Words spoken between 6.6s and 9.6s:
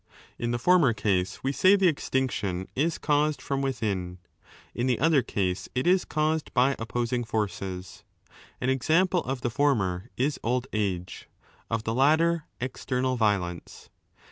opposing forces ;^ an example of the